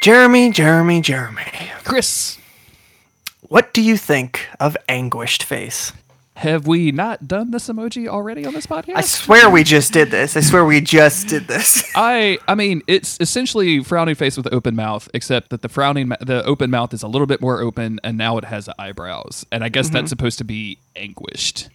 Jeremy, 0.00 0.50
Jeremy, 0.50 1.00
Jeremy. 1.00 1.42
Chris, 1.84 2.38
What 3.48 3.74
do 3.74 3.82
you 3.82 3.96
think 3.96 4.46
of 4.60 4.76
anguished 4.88 5.42
face? 5.42 5.92
Have 6.40 6.66
we 6.66 6.90
not 6.90 7.28
done 7.28 7.50
this 7.50 7.68
emoji 7.68 8.08
already 8.08 8.46
on 8.46 8.54
this 8.54 8.66
podcast? 8.66 8.96
I 8.96 9.02
swear 9.02 9.48
we 9.50 9.62
just 9.62 9.92
did 9.92 10.10
this. 10.10 10.36
I 10.36 10.40
swear 10.40 10.64
we 10.64 10.80
just 10.80 11.28
did 11.28 11.46
this. 11.46 11.84
I 11.94 12.38
I 12.48 12.54
mean, 12.54 12.82
it's 12.86 13.18
essentially 13.20 13.82
frowning 13.84 14.14
face 14.14 14.36
with 14.36 14.52
open 14.52 14.74
mouth, 14.74 15.08
except 15.14 15.50
that 15.50 15.62
the 15.62 15.68
frowning 15.68 16.08
the 16.20 16.42
open 16.44 16.70
mouth 16.70 16.92
is 16.94 17.02
a 17.02 17.08
little 17.08 17.26
bit 17.26 17.40
more 17.40 17.60
open, 17.60 18.00
and 18.02 18.16
now 18.18 18.38
it 18.38 18.44
has 18.44 18.68
eyebrows, 18.78 19.44
and 19.52 19.62
I 19.62 19.68
guess 19.68 19.86
Mm-hmm. 19.86 19.94
that's 19.96 20.10
supposed 20.10 20.38
to 20.38 20.44
be 20.44 20.78
anguished. 20.96 21.68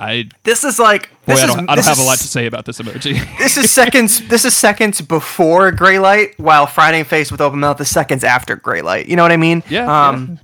I 0.00 0.28
This 0.44 0.62
is 0.62 0.78
like 0.78 1.10
boy, 1.26 1.34
this 1.34 1.42
I 1.42 1.46
don't, 1.48 1.68
I 1.68 1.74
don't 1.74 1.84
have 1.84 1.98
a 1.98 2.02
lot 2.04 2.18
to 2.18 2.28
say 2.28 2.46
about 2.46 2.64
this 2.66 2.78
emoji. 2.80 3.18
This 3.38 3.56
is 3.56 3.70
seconds. 3.70 4.26
this 4.28 4.44
is 4.44 4.56
seconds 4.56 5.00
before 5.00 5.72
gray 5.72 5.98
light, 5.98 6.38
while 6.38 6.66
frowning 6.66 7.04
face 7.04 7.32
with 7.32 7.40
open 7.40 7.58
mouth 7.58 7.80
is 7.80 7.88
seconds 7.90 8.22
after 8.22 8.54
gray 8.56 8.80
light. 8.80 9.08
You 9.08 9.16
know 9.16 9.22
what 9.24 9.32
I 9.32 9.36
mean? 9.36 9.62
Yeah, 9.68 9.86
Um, 10.08 10.38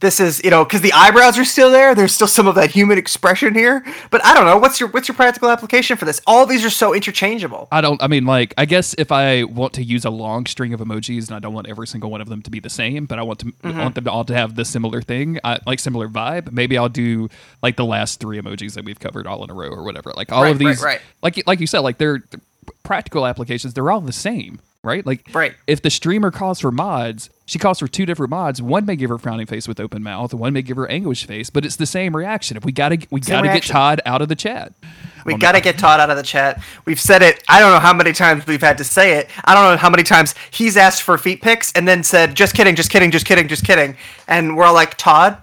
this 0.00 0.20
is 0.20 0.40
you 0.44 0.50
know 0.50 0.64
because 0.64 0.80
the 0.80 0.92
eyebrows 0.92 1.38
are 1.38 1.44
still 1.44 1.70
there. 1.70 1.94
There's 1.94 2.14
still 2.14 2.26
some 2.28 2.46
of 2.46 2.54
that 2.54 2.70
human 2.70 2.98
expression 2.98 3.54
here. 3.54 3.84
But 4.10 4.24
I 4.24 4.34
don't 4.34 4.44
know 4.46 4.56
what's 4.56 4.78
your 4.78 4.88
what's 4.90 5.08
your 5.08 5.14
practical 5.16 5.48
application 5.50 5.96
for 5.96 6.04
this. 6.04 6.20
All 6.26 6.46
these 6.46 6.64
are 6.64 6.70
so 6.70 6.94
interchangeable. 6.94 7.66
I 7.72 7.80
don't. 7.80 8.00
I 8.02 8.06
mean, 8.06 8.24
like, 8.24 8.54
I 8.56 8.64
guess 8.64 8.94
if 8.98 9.10
I 9.10 9.44
want 9.44 9.72
to 9.74 9.82
use 9.82 10.04
a 10.04 10.10
long 10.10 10.46
string 10.46 10.72
of 10.72 10.80
emojis, 10.80 11.26
and 11.28 11.36
I 11.36 11.40
don't 11.40 11.52
want 11.54 11.68
every 11.68 11.86
single 11.86 12.10
one 12.10 12.20
of 12.20 12.28
them 12.28 12.42
to 12.42 12.50
be 12.50 12.60
the 12.60 12.70
same, 12.70 13.06
but 13.06 13.18
I 13.18 13.22
want 13.22 13.40
to 13.40 13.46
Mm-hmm. 13.48 13.78
want 13.78 13.94
them 13.96 14.04
to 14.04 14.10
all 14.10 14.24
to 14.24 14.34
have 14.34 14.54
the 14.54 14.64
similar 14.64 15.02
thing, 15.02 15.38
I, 15.42 15.58
like 15.66 15.78
similar 15.80 16.08
vibe. 16.08 16.52
Maybe 16.52 16.78
I'll 16.78 16.88
do 16.88 17.28
like 17.62 17.76
the 17.76 17.84
last 17.84 18.20
three 18.20 18.40
emojis 18.40 18.74
that 18.74 18.84
we've 18.84 19.00
covered 19.00 19.26
all 19.26 19.42
in 19.42 19.50
a 19.50 19.54
row 19.54 19.68
or 19.68 19.82
whatever. 19.82 20.12
Like 20.14 20.30
all 20.30 20.42
Right, 20.42 20.54
of 20.54 20.60
right, 20.60 20.68
these, 20.68 20.82
right. 20.82 21.00
like 21.22 21.44
like 21.46 21.60
you 21.60 21.66
said, 21.66 21.80
like 21.80 21.98
they're 21.98 22.22
they're 22.30 22.40
practical 22.84 23.26
applications. 23.26 23.74
They're 23.74 23.90
all 23.90 24.00
the 24.00 24.12
same, 24.12 24.60
right? 24.88 25.06
Like, 25.06 25.28
Right. 25.32 25.54
If 25.66 25.82
the 25.82 25.90
streamer 25.90 26.30
calls 26.30 26.60
for 26.60 26.72
mods, 26.72 27.30
she 27.46 27.58
calls 27.58 27.78
for 27.78 27.86
two 27.86 28.04
different 28.04 28.30
mods. 28.30 28.60
One 28.60 28.84
may 28.84 28.96
give 28.96 29.10
her 29.10 29.18
frowning 29.18 29.46
face 29.46 29.68
with 29.68 29.78
open 29.78 30.02
mouth, 30.02 30.32
and 30.32 30.40
one 30.40 30.52
may 30.52 30.62
give 30.62 30.76
her 30.76 30.90
anguish 30.90 31.24
face, 31.24 31.48
but 31.50 31.64
it's 31.64 31.76
the 31.76 31.86
same 31.86 32.16
reaction. 32.16 32.56
If 32.56 32.64
we 32.64 32.72
gotta 32.72 32.98
we 33.10 33.22
Same 33.22 33.44
gotta 33.44 33.48
get. 33.48 33.62
Todd 33.62 34.00
out 34.04 34.20
of 34.20 34.28
the 34.28 34.34
chat. 34.34 34.72
We 35.24 35.36
got 35.36 35.52
to 35.52 35.60
get 35.60 35.76
Todd 35.76 36.00
out 36.00 36.08
of 36.08 36.16
the 36.16 36.22
chat. 36.22 36.62
We've 36.86 37.00
said 37.00 37.22
it. 37.22 37.42
I 37.48 37.60
don't 37.60 37.70
know 37.70 37.80
how 37.80 37.92
many 37.92 38.12
times 38.12 38.46
we've 38.46 38.62
had 38.62 38.78
to 38.78 38.84
say 38.84 39.18
it. 39.18 39.28
I 39.44 39.54
don't 39.54 39.72
know 39.72 39.76
how 39.76 39.90
many 39.90 40.02
times 40.02 40.34
he's 40.50 40.76
asked 40.76 41.02
for 41.02 41.18
feet 41.18 41.42
pics 41.42 41.70
and 41.72 41.86
then 41.86 42.02
said, 42.02 42.34
"Just 42.34 42.54
kidding, 42.54 42.74
just 42.74 42.90
kidding, 42.90 43.10
just 43.10 43.26
kidding, 43.26 43.46
just 43.46 43.64
kidding," 43.64 43.96
and 44.26 44.56
we're 44.56 44.64
all 44.64 44.74
like, 44.74 44.96
Todd. 44.96 45.36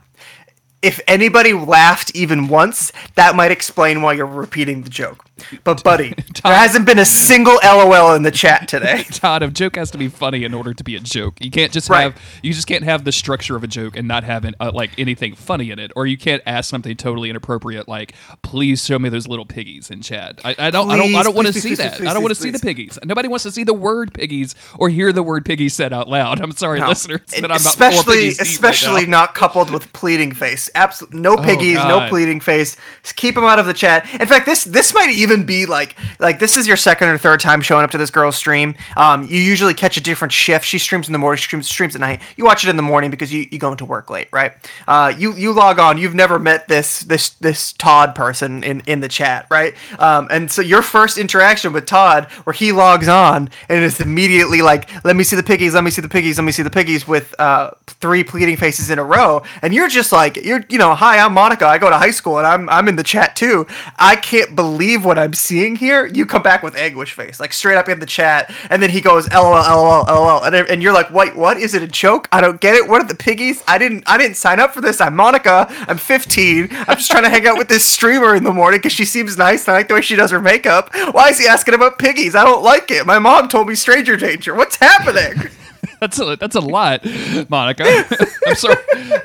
If 0.85 0.99
anybody 1.07 1.51
laughed 1.53 2.15
even 2.15 2.47
once, 2.47 2.91
that 3.15 3.35
might 3.35 3.51
explain 3.51 4.01
why 4.03 4.13
you're 4.13 4.25
repeating 4.27 4.83
the 4.83 4.89
joke. 4.89 5.25
But 5.65 5.83
buddy, 5.83 6.09
there 6.43 6.55
hasn't 6.55 6.85
been 6.85 6.99
a 6.99 7.05
single 7.05 7.59
LOL 7.63 8.13
in 8.15 8.23
the 8.23 8.31
chat 8.31 8.67
today. 8.69 9.03
Todd, 9.11 9.43
a 9.43 9.49
joke 9.49 9.75
has 9.75 9.91
to 9.91 9.97
be 9.97 10.07
funny 10.07 10.43
in 10.45 10.53
order 10.53 10.73
to 10.73 10.83
be 10.83 10.95
a 10.95 10.99
joke. 10.99 11.41
You 11.43 11.51
can't 11.51 11.71
just 11.73 11.89
Right. 11.89 12.03
have 12.03 12.21
you 12.41 12.53
just 12.53 12.67
can't 12.67 12.83
have 12.83 13.03
the 13.03 13.11
structure 13.11 13.55
of 13.55 13.63
a 13.63 13.67
joke 13.67 13.97
and 13.97 14.07
not 14.07 14.23
have 14.23 14.45
an, 14.45 14.55
uh, 14.59 14.71
like 14.73 14.91
anything 14.97 15.35
funny 15.35 15.71
in 15.71 15.79
it, 15.79 15.91
or 15.95 16.05
you 16.07 16.17
can't 16.17 16.41
ask 16.45 16.69
something 16.69 16.95
totally 16.95 17.29
inappropriate 17.29 17.87
like 17.87 18.13
"Please 18.43 18.85
show 18.85 18.97
me 18.99 19.09
those 19.09 19.27
little 19.27 19.45
piggies 19.45 19.89
in 19.91 20.01
chat." 20.01 20.39
I, 20.45 20.55
I 20.57 20.69
don't, 20.71 20.89
I 20.89 20.95
don't, 20.97 21.15
I 21.15 21.23
don't 21.23 21.35
want 21.35 21.47
to 21.47 21.53
see 21.53 21.69
please, 21.69 21.77
that. 21.79 21.97
please, 21.97 22.07
I 22.07 22.13
don't 22.13 22.23
want 22.23 22.33
to 22.33 22.41
see 22.41 22.51
the 22.51 22.59
piggies. 22.59 22.97
Nobody 23.03 23.27
wants 23.27 23.43
to 23.43 23.51
see 23.51 23.63
the 23.65 23.73
word 23.73 24.13
piggies 24.13 24.55
or 24.77 24.87
hear 24.89 25.11
the 25.11 25.23
word 25.23 25.43
piggies 25.45 25.73
said 25.73 25.91
out 25.93 26.07
loud. 26.07 26.39
I'm 26.39 26.51
sorry, 26.53 26.79
No. 26.79 26.87
listeners, 26.89 27.21
but 27.41 27.51
I'm 27.51 27.57
especially 27.57 28.27
eat 28.27 28.37
right 28.39 28.47
especially 28.47 29.05
not 29.05 29.35
coupled 29.35 29.69
with 29.69 29.91
pleading 29.93 30.31
face. 30.33 30.69
Absolutely 30.75 31.19
no 31.19 31.37
piggies, 31.37 31.75
no 31.75 32.07
pleading 32.09 32.39
face. 32.39 32.77
Just 33.01 33.15
keep 33.15 33.35
them 33.35 33.43
out 33.43 33.59
of 33.59 33.65
the 33.65 33.73
chat. 33.73 34.07
In 34.19 34.27
fact, 34.27 34.45
this 34.45 34.63
this 34.63 34.93
might 34.93 35.09
even 35.09 35.45
be 35.45 35.65
like 35.65 35.95
like 36.19 36.39
this 36.39 36.57
is 36.57 36.67
your 36.67 36.77
second 36.77 37.07
or 37.09 37.17
third 37.17 37.39
time 37.39 37.61
showing 37.61 37.83
up 37.83 37.91
to 37.91 37.97
this 37.97 38.11
girl's 38.11 38.35
stream. 38.35 38.75
Um, 38.97 39.23
you 39.23 39.39
usually 39.39 39.73
catch 39.73 39.97
a 39.97 40.01
different 40.01 40.31
shift. 40.33 40.65
She 40.65 40.77
streams 40.77 41.07
in 41.07 41.13
the 41.13 41.19
morning, 41.19 41.37
she 41.37 41.43
streams 41.43 41.69
streams 41.69 41.95
at 41.95 42.01
night. 42.01 42.21
You 42.35 42.43
watch 42.43 42.63
it 42.65 42.69
in 42.69 42.75
the 42.75 42.83
morning 42.83 43.11
because 43.11 43.31
you 43.33 43.47
you 43.51 43.57
go 43.59 43.71
into 43.71 43.85
work 43.85 44.09
late, 44.09 44.27
right? 44.31 44.53
Uh, 44.87 45.13
you 45.17 45.33
you 45.33 45.53
log 45.53 45.79
on. 45.79 45.97
You've 45.97 46.15
never 46.15 46.37
met 46.39 46.67
this 46.67 47.01
this 47.01 47.29
this 47.29 47.73
Todd 47.73 48.15
person 48.15 48.63
in 48.63 48.81
in 48.81 48.99
the 48.99 49.07
chat, 49.07 49.47
right? 49.49 49.73
Um, 49.99 50.27
and 50.29 50.51
so 50.51 50.61
your 50.61 50.81
first 50.81 51.17
interaction 51.17 51.73
with 51.73 51.85
Todd, 51.85 52.25
where 52.43 52.53
he 52.53 52.71
logs 52.71 53.07
on 53.07 53.49
and 53.69 53.83
is 53.83 53.99
immediately 54.01 54.61
like, 54.61 54.89
"Let 55.05 55.15
me 55.15 55.23
see 55.23 55.35
the 55.35 55.43
piggies. 55.43 55.73
Let 55.73 55.83
me 55.83 55.91
see 55.91 56.01
the 56.01 56.09
piggies. 56.09 56.37
Let 56.37 56.43
me 56.43 56.51
see 56.51 56.63
the 56.63 56.69
piggies," 56.69 57.07
with 57.07 57.33
uh, 57.39 57.71
three 57.87 58.23
pleading 58.23 58.57
faces 58.57 58.89
in 58.89 58.99
a 58.99 59.03
row, 59.03 59.43
and 59.61 59.73
you're 59.73 59.87
just 59.87 60.11
like, 60.11 60.37
"You're 60.37 60.64
you 60.69 60.77
know, 60.77 60.95
hi, 60.95 61.19
I'm 61.19 61.33
Monica. 61.33 61.65
I 61.65 61.77
go 61.77 61.89
to 61.89 61.97
high 61.97 62.11
school, 62.11 62.37
and 62.37 62.47
I'm 62.47 62.69
I'm 62.69 62.87
in 62.87 62.95
the 62.95 63.03
chat 63.03 63.35
too. 63.35 63.67
I 63.97 64.15
can't 64.15 64.55
believe 64.55 65.05
what 65.05 65.17
I'm 65.17 65.33
seeing 65.33 65.75
here." 65.75 66.05
You 66.05 66.25
come 66.25 66.41
back 66.41 66.63
with 66.63 66.75
anguish 66.75 67.13
face, 67.13 67.39
like 67.39 67.53
straight 67.53 67.77
up 67.77 67.89
in 67.89 67.99
the 67.99 68.05
chat, 68.05 68.53
and 68.69 68.81
then 68.81 68.89
he 68.89 69.01
goes, 69.01 69.29
"LOL, 69.31 69.51
LOL, 69.51 70.05
LOL," 70.05 70.43
and 70.43 70.55
and 70.55 70.81
you're 70.81 70.93
like, 70.93 71.11
"Wait, 71.11 71.35
what? 71.35 71.57
Is 71.57 71.73
it 71.73 71.83
a 71.83 71.87
joke? 71.87 72.27
I 72.31 72.41
don't 72.41 72.59
get 72.59 72.75
it. 72.75 72.87
What 72.87 73.01
are 73.01 73.07
the 73.07 73.15
piggies? 73.15 73.63
I 73.67 73.77
didn't 73.77 74.03
I 74.07 74.17
didn't 74.17 74.37
sign 74.37 74.59
up 74.59 74.73
for 74.73 74.81
this. 74.81 75.01
I'm 75.01 75.15
Monica. 75.15 75.67
I'm 75.87 75.97
15. 75.97 76.69
I'm 76.87 76.97
just 76.97 77.11
trying 77.11 77.23
to 77.23 77.29
hang 77.29 77.47
out 77.47 77.57
with 77.57 77.67
this 77.67 77.85
streamer 77.85 78.35
in 78.35 78.43
the 78.43 78.53
morning 78.53 78.79
because 78.79 78.93
she 78.93 79.05
seems 79.05 79.37
nice. 79.37 79.67
And 79.67 79.75
I 79.75 79.79
like 79.79 79.87
the 79.87 79.95
way 79.95 80.01
she 80.01 80.15
does 80.15 80.31
her 80.31 80.41
makeup. 80.41 80.89
Why 81.11 81.29
is 81.29 81.39
he 81.39 81.47
asking 81.47 81.73
about 81.73 81.99
piggies? 81.99 82.35
I 82.35 82.43
don't 82.43 82.63
like 82.63 82.91
it. 82.91 83.05
My 83.05 83.19
mom 83.19 83.47
told 83.47 83.67
me 83.67 83.75
stranger 83.75 84.17
danger. 84.17 84.53
What's 84.55 84.77
happening?" 84.77 85.49
That's 86.05 86.19
a 86.19 86.35
that's 86.35 86.55
a 86.55 86.59
lot, 86.59 87.03
Monica. 87.49 87.83
I'm 88.45 88.53
sorry. 88.53 88.75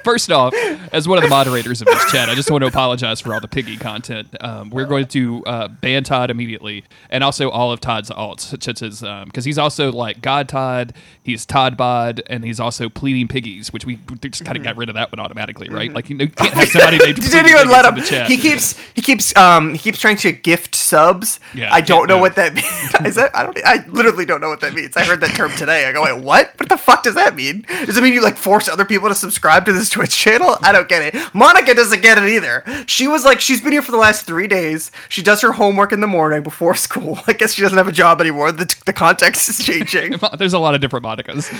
First 0.02 0.30
off, 0.32 0.54
as 0.92 1.06
one 1.06 1.18
of 1.18 1.24
the 1.24 1.28
moderators 1.28 1.82
of 1.82 1.88
this 1.88 2.10
chat, 2.10 2.30
I 2.30 2.34
just 2.34 2.50
want 2.50 2.62
to 2.62 2.68
apologize 2.68 3.20
for 3.20 3.34
all 3.34 3.40
the 3.40 3.48
piggy 3.48 3.76
content. 3.76 4.34
Um, 4.40 4.70
we're 4.70 4.86
going 4.86 5.06
to 5.08 5.44
uh, 5.44 5.68
ban 5.68 6.04
Todd 6.04 6.30
immediately, 6.30 6.84
and 7.10 7.22
also 7.22 7.50
all 7.50 7.70
of 7.70 7.80
Todd's 7.80 8.08
alts, 8.08 8.40
such 8.40 8.82
as 8.82 9.02
because 9.26 9.44
he's 9.44 9.58
also 9.58 9.92
like 9.92 10.22
God 10.22 10.48
Todd, 10.48 10.94
he's 11.22 11.44
Todd 11.44 11.76
Bod, 11.76 12.22
and 12.28 12.46
he's 12.46 12.58
also 12.58 12.88
pleading 12.88 13.28
piggies, 13.28 13.74
which 13.74 13.84
we 13.84 13.98
just 14.22 14.46
kind 14.46 14.56
of 14.56 14.64
got 14.64 14.78
rid 14.78 14.88
of 14.88 14.94
that 14.94 15.12
one 15.12 15.20
automatically, 15.20 15.68
right? 15.68 15.92
Like 15.92 16.08
you 16.08 16.16
know, 16.16 16.24
you 16.24 16.30
can't 16.30 16.54
have 16.54 16.68
somebody 16.70 16.96
named 16.96 17.16
didn't 17.16 17.50
even 17.50 17.68
let 17.68 17.84
him. 17.84 18.26
He 18.26 18.38
keeps 18.38 18.78
he 18.94 19.02
keeps 19.02 19.36
um 19.36 19.72
he 19.74 19.78
keeps 19.78 19.98
trying 19.98 20.16
to 20.16 20.32
gift 20.32 20.74
subs. 20.74 21.40
Yeah, 21.54 21.68
I 21.70 21.82
don't 21.82 22.08
know 22.08 22.16
no. 22.16 22.22
what 22.22 22.36
that 22.36 22.54
means. 22.54 23.06
Is 23.06 23.16
that 23.16 23.36
I 23.36 23.42
don't 23.42 23.58
I 23.66 23.86
literally 23.88 24.24
don't 24.24 24.40
know 24.40 24.48
what 24.48 24.60
that 24.60 24.72
means. 24.72 24.96
I 24.96 25.04
heard 25.04 25.20
that 25.20 25.36
term 25.36 25.52
today. 25.52 25.84
I 25.84 25.92
go, 25.92 26.02
wait, 26.02 26.24
what? 26.24 26.56
The 26.70 26.78
fuck 26.78 27.02
does 27.02 27.16
that 27.16 27.34
mean? 27.34 27.66
Does 27.84 27.96
it 27.96 28.02
mean 28.02 28.12
you 28.12 28.22
like 28.22 28.36
force 28.36 28.68
other 28.68 28.84
people 28.84 29.08
to 29.08 29.14
subscribe 29.14 29.64
to 29.66 29.72
this 29.72 29.88
Twitch 29.88 30.16
channel? 30.16 30.56
I 30.62 30.70
don't 30.70 30.88
get 30.88 31.02
it. 31.02 31.34
Monica 31.34 31.74
doesn't 31.74 32.00
get 32.00 32.16
it 32.16 32.28
either. 32.28 32.62
She 32.86 33.08
was 33.08 33.24
like 33.24 33.40
she's 33.40 33.60
been 33.60 33.72
here 33.72 33.82
for 33.82 33.90
the 33.90 33.98
last 33.98 34.24
three 34.24 34.46
days. 34.46 34.92
She 35.08 35.20
does 35.20 35.40
her 35.40 35.50
homework 35.50 35.90
in 35.92 36.00
the 36.00 36.06
morning 36.06 36.44
before 36.44 36.76
school. 36.76 37.18
I 37.26 37.32
guess 37.32 37.54
she 37.54 37.62
doesn't 37.62 37.76
have 37.76 37.88
a 37.88 37.92
job 37.92 38.20
anymore. 38.20 38.52
The, 38.52 38.72
the 38.86 38.92
context 38.92 39.48
is 39.48 39.64
changing. 39.64 40.14
There's 40.38 40.52
a 40.52 40.60
lot 40.60 40.76
of 40.76 40.80
different 40.80 41.04
Monicas. 41.04 41.50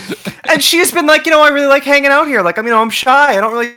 and 0.48 0.62
she's 0.62 0.92
been 0.92 1.08
like, 1.08 1.26
you 1.26 1.32
know, 1.32 1.42
I 1.42 1.48
really 1.48 1.66
like 1.66 1.82
hanging 1.82 2.12
out 2.12 2.28
here. 2.28 2.40
Like, 2.42 2.58
I 2.58 2.62
mean, 2.62 2.72
I'm 2.72 2.90
shy. 2.90 3.36
I 3.36 3.40
don't 3.40 3.52
really, 3.52 3.74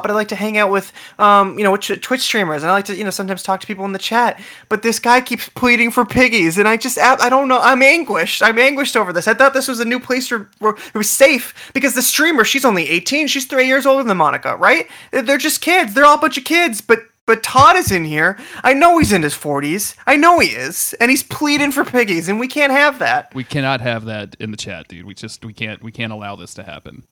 but 0.00 0.10
I 0.10 0.14
like 0.14 0.28
to 0.28 0.36
hang 0.36 0.56
out 0.56 0.70
with, 0.70 0.90
um, 1.18 1.58
you 1.58 1.64
know, 1.64 1.76
Twitch 1.76 2.22
streamers, 2.22 2.62
and 2.62 2.70
I 2.70 2.72
like 2.72 2.86
to, 2.86 2.96
you 2.96 3.04
know, 3.04 3.10
sometimes 3.10 3.42
talk 3.42 3.60
to 3.60 3.66
people 3.66 3.84
in 3.84 3.92
the 3.92 3.98
chat. 3.98 4.40
But 4.70 4.82
this 4.82 4.98
guy 4.98 5.20
keeps 5.20 5.50
pleading 5.50 5.90
for 5.90 6.06
piggies, 6.06 6.56
and 6.56 6.66
I 6.66 6.78
just, 6.78 6.98
I 6.98 7.28
don't 7.28 7.48
know. 7.48 7.60
I'm 7.60 7.82
anguished. 7.82 8.42
I'm 8.42 8.58
anguished 8.58 8.96
over 8.96 9.12
this. 9.12 9.28
I 9.28 9.34
thought 9.34 9.52
this 9.52 9.68
was 9.68 9.80
a 9.80 9.84
new 9.84 10.00
place 10.00 10.30
where, 10.30 10.48
where 10.60 10.72
it 10.72 10.94
was 10.94 11.10
safe 11.10 11.70
because 11.74 11.94
the 11.94 12.02
streamer, 12.02 12.44
she's 12.44 12.64
only 12.64 12.88
18. 12.88 13.26
She's 13.26 13.44
three 13.44 13.66
years 13.66 13.84
older 13.84 14.02
than 14.02 14.16
Monica, 14.16 14.56
right? 14.56 14.88
They're 15.10 15.36
just 15.36 15.60
kids. 15.60 15.92
They're 15.92 16.06
all 16.06 16.16
a 16.16 16.20
bunch 16.20 16.38
of 16.38 16.44
kids, 16.44 16.80
but. 16.80 17.00
But 17.24 17.44
Todd 17.44 17.76
is 17.76 17.92
in 17.92 18.04
here. 18.04 18.36
I 18.64 18.74
know 18.74 18.98
he's 18.98 19.12
in 19.12 19.22
his 19.22 19.32
40s. 19.32 19.94
I 20.08 20.16
know 20.16 20.40
he 20.40 20.48
is. 20.48 20.92
And 20.94 21.08
he's 21.08 21.22
pleading 21.22 21.70
for 21.70 21.84
piggies, 21.84 22.28
and 22.28 22.40
we 22.40 22.48
can't 22.48 22.72
have 22.72 22.98
that. 22.98 23.32
We 23.32 23.44
cannot 23.44 23.80
have 23.80 24.06
that 24.06 24.34
in 24.40 24.50
the 24.50 24.56
chat, 24.56 24.88
dude. 24.88 25.06
We 25.06 25.14
just 25.14 25.44
we 25.44 25.52
can't 25.52 25.84
we 25.84 25.92
can't 25.92 26.12
allow 26.12 26.34
this 26.34 26.52
to 26.54 26.64
happen. 26.64 27.04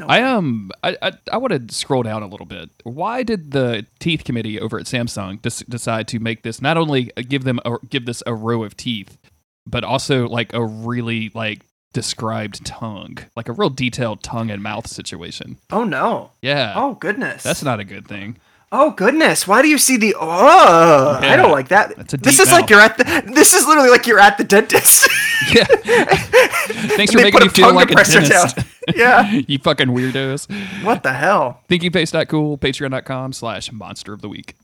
I 0.00 0.22
um 0.22 0.70
I 0.82 0.96
I, 1.02 1.12
I 1.32 1.36
want 1.36 1.68
to 1.68 1.74
scroll 1.74 2.02
down 2.02 2.22
a 2.22 2.26
little 2.26 2.46
bit. 2.46 2.70
Why 2.84 3.22
did 3.22 3.50
the 3.52 3.86
teeth 3.98 4.24
committee 4.24 4.58
over 4.60 4.78
at 4.78 4.86
Samsung 4.86 5.40
des- 5.42 5.64
decide 5.68 6.08
to 6.08 6.18
make 6.18 6.42
this 6.42 6.62
not 6.62 6.76
only 6.76 7.10
give 7.28 7.44
them 7.44 7.60
a, 7.64 7.76
give 7.88 8.06
this 8.06 8.22
a 8.26 8.34
row 8.34 8.62
of 8.64 8.76
teeth, 8.76 9.18
but 9.66 9.84
also 9.84 10.26
like 10.28 10.52
a 10.54 10.64
really 10.64 11.30
like 11.34 11.62
described 11.92 12.64
tongue, 12.64 13.18
like 13.36 13.48
a 13.48 13.52
real 13.52 13.68
detailed 13.68 14.22
tongue 14.22 14.50
and 14.50 14.62
mouth 14.62 14.86
situation? 14.86 15.58
Oh, 15.70 15.84
no. 15.84 16.30
Yeah. 16.40 16.72
Oh, 16.74 16.94
goodness. 16.94 17.42
That's 17.42 17.62
not 17.62 17.78
a 17.80 17.84
good 17.84 18.08
thing. 18.08 18.38
Oh 18.74 18.90
goodness! 18.92 19.46
Why 19.46 19.60
do 19.60 19.68
you 19.68 19.76
see 19.76 19.98
the? 19.98 20.16
Oh, 20.18 21.18
I 21.20 21.36
don't 21.36 21.50
like 21.50 21.68
that. 21.68 21.94
this 22.22 22.38
is 22.38 22.50
like 22.50 22.70
you're 22.70 22.80
at 22.80 22.96
the. 22.96 23.04
This 23.34 23.52
is 23.52 23.66
literally 23.66 23.90
like 23.90 24.06
you're 24.06 24.18
at 24.18 24.38
the 24.38 24.44
dentist. 24.44 25.06
Yeah. 25.52 25.64
Thanks 26.96 27.12
for 27.12 27.20
making 27.20 27.40
me 27.40 27.48
feel 27.48 27.74
like 27.74 27.90
a 27.90 27.96
dentist. 27.96 28.58
Yeah. 28.96 29.30
you 29.48 29.58
fucking 29.58 29.88
weirdos. 29.88 30.50
What 30.84 31.02
the 31.02 31.12
hell? 31.12 31.60
Thinking 31.68 31.92
Face 31.92 32.10
cool. 32.28 32.58
Patreon.com 32.58 33.32
slash 33.32 33.70
monster 33.72 34.12
of 34.12 34.22
the 34.22 34.28
week. 34.28 34.54